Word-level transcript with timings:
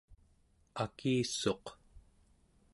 akissuq 0.83 1.65